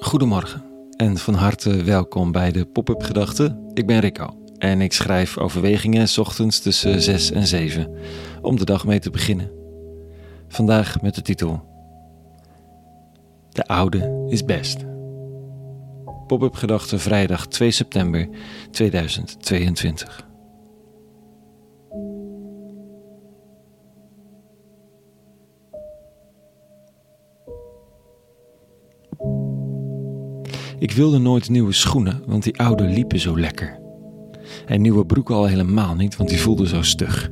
[0.00, 0.62] Goedemorgen
[0.96, 3.70] en van harte welkom bij de Pop-up Gedachten.
[3.74, 7.94] Ik ben Rico en ik schrijf overwegingen s ochtends tussen 6 en 7
[8.42, 9.50] om de dag mee te beginnen.
[10.48, 11.62] Vandaag met de titel
[13.48, 14.84] De oude is best.
[16.26, 18.28] Pop-up Gedachten vrijdag 2 september
[18.70, 20.26] 2022.
[30.78, 33.78] Ik wilde nooit nieuwe schoenen, want die oude liepen zo lekker.
[34.66, 37.30] En nieuwe broeken al helemaal niet, want die voelden zo stug.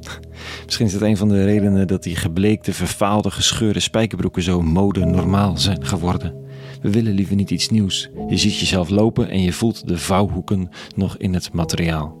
[0.64, 5.04] Misschien is het een van de redenen dat die gebleekte, verfaalde, gescheurde spijkerbroeken zo mode
[5.04, 6.34] normaal zijn geworden.
[6.82, 8.08] We willen liever niet iets nieuws.
[8.28, 12.16] Je ziet jezelf lopen en je voelt de vouwhoeken nog in het materiaal.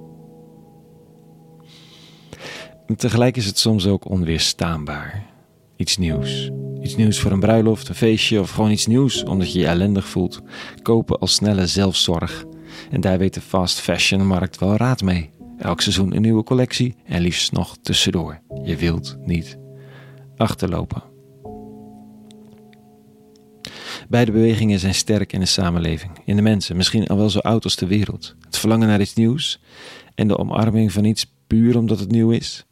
[2.96, 5.26] tegelijk is het soms ook onweerstaanbaar.
[5.76, 6.50] Iets nieuws.
[6.88, 10.08] Iets nieuws voor een bruiloft, een feestje of gewoon iets nieuws omdat je je ellendig
[10.08, 10.40] voelt.
[10.82, 12.44] Kopen als snelle zelfzorg.
[12.90, 15.30] En daar weet de fast fashion markt wel raad mee.
[15.58, 18.40] Elk seizoen een nieuwe collectie en liefst nog tussendoor.
[18.62, 19.58] Je wilt niet
[20.36, 21.02] achterlopen.
[24.08, 27.64] Beide bewegingen zijn sterk in de samenleving, in de mensen, misschien al wel zo oud
[27.64, 28.36] als de wereld.
[28.40, 29.60] Het verlangen naar iets nieuws
[30.14, 32.66] en de omarming van iets puur omdat het nieuw is.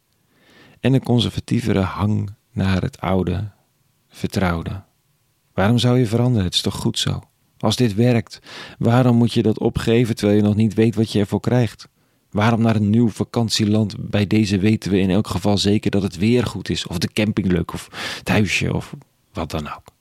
[0.79, 3.55] En een conservatievere hang naar het oude,
[4.09, 4.83] vertrouwde.
[5.53, 6.45] Waarom zou je veranderen?
[6.45, 7.21] Het is toch goed zo?
[7.59, 8.39] Als dit werkt,
[8.79, 11.87] waarom moet je dat opgeven terwijl je nog niet weet wat je ervoor krijgt?
[12.31, 14.09] Waarom naar een nieuw vakantieland?
[14.09, 17.11] Bij deze weten we in elk geval zeker dat het weer goed is, of de
[17.13, 18.93] camping leuk, of het huisje, of
[19.33, 19.95] wat dan ook.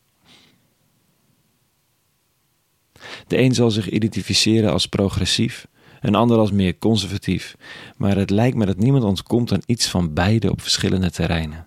[3.26, 5.66] De een zal zich identificeren als progressief,
[6.00, 7.56] een ander als meer conservatief,
[7.96, 11.66] maar het lijkt me dat niemand ontkomt aan iets van beide op verschillende terreinen.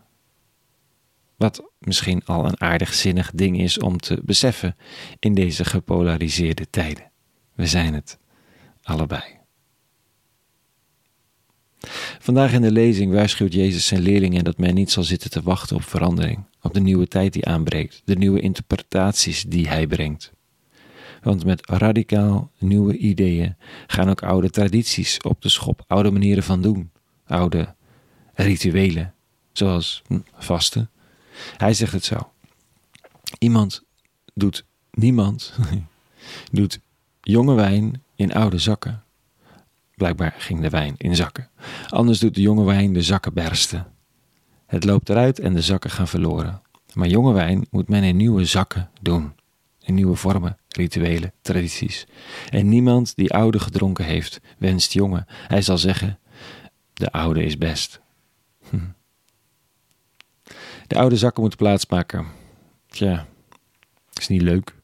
[1.39, 4.75] Wat misschien al een aardig zinnig ding is om te beseffen
[5.19, 7.11] in deze gepolariseerde tijden.
[7.55, 8.19] We zijn het
[8.81, 9.23] allebei.
[12.19, 15.75] Vandaag in de lezing waarschuwt Jezus zijn leerlingen dat men niet zal zitten te wachten
[15.75, 20.31] op verandering, op de nieuwe tijd die aanbreekt, de nieuwe interpretaties die hij brengt.
[21.21, 23.55] Want met radicaal nieuwe ideeën
[23.87, 26.91] gaan ook oude tradities op de schop, oude manieren van doen,
[27.25, 27.75] oude
[28.33, 29.13] rituelen,
[29.51, 30.01] zoals
[30.33, 30.89] vasten,
[31.57, 32.31] hij zegt het zo.
[33.37, 33.83] Iemand
[34.33, 35.53] doet, niemand
[36.51, 36.79] doet
[37.21, 39.03] jonge wijn in oude zakken.
[39.95, 41.49] Blijkbaar ging de wijn in zakken.
[41.89, 43.87] Anders doet de jonge wijn de zakken bersten.
[44.65, 46.61] Het loopt eruit en de zakken gaan verloren.
[46.93, 49.33] Maar jonge wijn moet men in nieuwe zakken doen.
[49.81, 52.07] In nieuwe vormen, rituelen, tradities.
[52.49, 55.25] En niemand die oude gedronken heeft, wenst jonge.
[55.27, 56.19] Hij zal zeggen:
[56.93, 58.01] De oude is best.
[60.89, 62.25] De oude zakken moeten plaatsmaken.
[62.87, 63.27] Tja,
[64.13, 64.75] is niet leuk.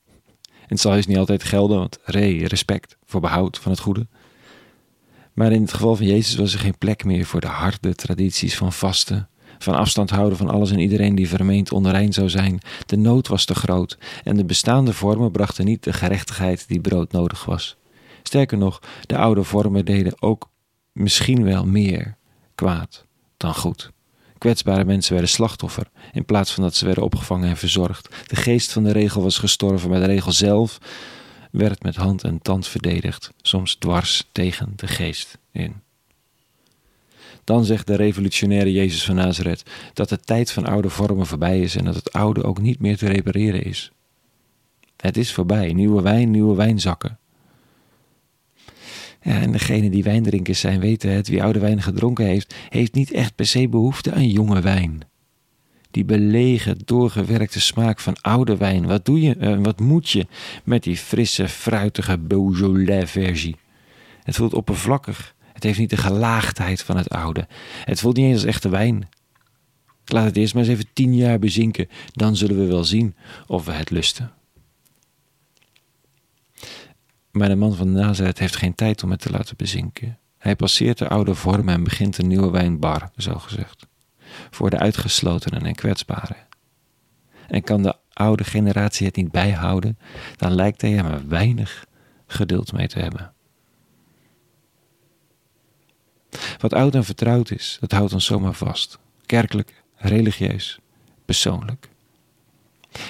[0.45, 4.07] En het zal dus niet altijd gelden, want re, respect voor behoud van het goede.
[5.33, 8.57] Maar in het geval van Jezus was er geen plek meer voor de harde tradities
[8.57, 12.59] van vasten, van afstand houden van alles en iedereen die vermeend onrein zou zijn.
[12.85, 17.11] De nood was te groot en de bestaande vormen brachten niet de gerechtigheid die brood
[17.11, 17.77] nodig was.
[18.23, 20.49] Sterker nog, de oude vormen deden ook
[20.91, 22.17] misschien wel meer
[22.55, 23.05] kwaad
[23.37, 23.93] dan goed.
[24.37, 28.09] Kwetsbare mensen werden slachtoffer in plaats van dat ze werden opgevangen en verzorgd.
[28.27, 30.77] De geest van de regel was gestorven, maar de regel zelf
[31.51, 35.83] werd met hand en tand verdedigd, soms dwars tegen de geest in.
[37.43, 39.63] Dan zegt de revolutionaire Jezus van Nazareth
[39.93, 42.97] dat de tijd van oude vormen voorbij is en dat het oude ook niet meer
[42.97, 43.91] te repareren is.
[44.97, 47.19] Het is voorbij, nieuwe wijn, nieuwe wijnzakken.
[49.25, 53.11] Ja, en degene die wijndrinkers zijn weten het, wie oude wijn gedronken heeft, heeft niet
[53.11, 55.01] echt per se behoefte aan jonge wijn.
[55.91, 58.85] Die belegen, doorgewerkte smaak van oude wijn.
[58.85, 60.27] Wat doe je, uh, wat moet je
[60.63, 63.55] met die frisse, fruitige Beaujolais-versie?
[64.23, 65.35] Het voelt oppervlakkig.
[65.53, 67.47] Het heeft niet de gelaagdheid van het oude.
[67.83, 69.09] Het voelt niet eens als echte wijn.
[70.05, 73.15] Laat het eerst maar eens even tien jaar bezinken, dan zullen we wel zien
[73.47, 74.31] of we het lusten.
[77.35, 80.17] Maar de man van Nazareth heeft geen tijd om het te laten bezinken.
[80.37, 83.85] Hij passeert de oude vormen en begint een nieuwe wijnbar, zo gezegd.
[84.49, 86.35] Voor de uitgeslotenen en kwetsbaren.
[87.47, 89.97] En kan de oude generatie het niet bijhouden,
[90.35, 91.85] dan lijkt hij er maar weinig
[92.27, 93.33] geduld mee te hebben.
[96.57, 98.99] Wat oud en vertrouwd is, dat houdt ons zomaar vast.
[99.25, 100.79] Kerkelijk, religieus,
[101.25, 101.89] persoonlijk.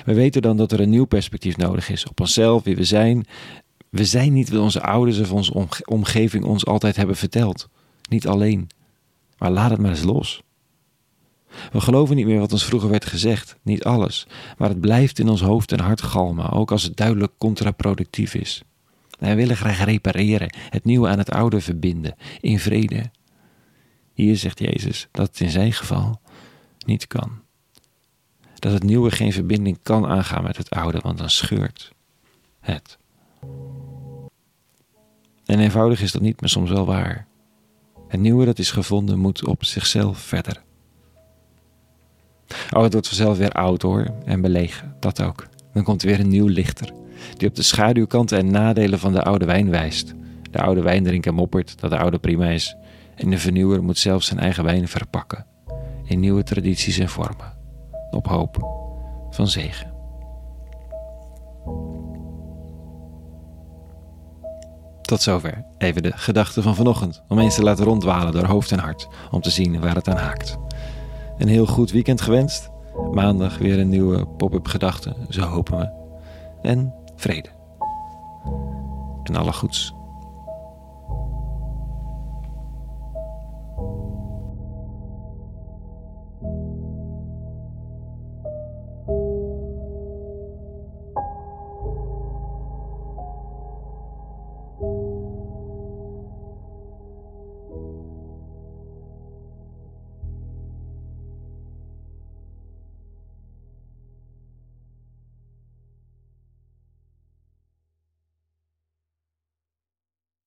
[0.06, 3.26] We weten dan dat er een nieuw perspectief nodig is op onszelf, wie we zijn
[3.96, 7.70] we zijn niet wat onze ouders of onze omgeving ons altijd hebben verteld.
[8.10, 8.70] Niet alleen.
[9.38, 10.44] Maar laat het maar eens los.
[11.72, 14.28] We geloven niet meer wat ons vroeger werd gezegd, niet alles,
[14.58, 18.64] maar het blijft in ons hoofd en hart galmen, ook als het duidelijk contraproductief is.
[19.20, 23.12] Wij willen graag repareren, het nieuwe aan het oude verbinden, in vrede.
[24.14, 26.22] Hier zegt Jezus dat het in zijn geval
[26.86, 27.32] niet kan.
[28.56, 31.92] Dat het nieuwe geen verbinding kan aangaan met het oude, want dan scheurt
[32.60, 32.98] het.
[35.46, 37.28] En eenvoudig is dat niet, maar soms wel waar.
[38.08, 40.64] Het nieuwe dat is gevonden moet op zichzelf verder.
[42.48, 45.48] Oh, het wordt vanzelf weer oud hoor, en belegen, dat ook.
[45.74, 46.92] Dan komt er weer een nieuw lichter,
[47.38, 50.14] die op de schaduwkanten en nadelen van de oude wijn wijst.
[50.52, 52.76] De oude wijndrinker moppert dat de oude prima is,
[53.16, 55.46] en de vernieuwer moet zelf zijn eigen wijn verpakken
[56.06, 57.54] in nieuwe tradities en vormen,
[58.12, 58.68] op hoop
[59.30, 59.95] van zegen.
[65.06, 68.80] Tot zover even de gedachten van vanochtend, om eens te laten rondwalen door hoofd en
[68.80, 70.58] hart, om te zien waar het aan haakt.
[71.38, 72.70] Een heel goed weekend gewenst.
[73.12, 75.90] Maandag weer een nieuwe pop-up gedachte, zo hopen we.
[76.62, 77.50] En vrede.
[79.24, 79.94] En alle goeds.